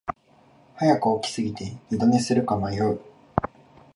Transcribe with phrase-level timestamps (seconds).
[0.77, 2.99] 早く起きすぎて二度寝するか迷う